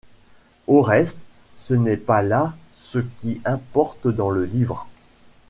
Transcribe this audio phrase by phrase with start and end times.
[0.65, 1.19] Au reste,
[1.59, 4.87] ce n’est pas là ce qui importe dans le livre.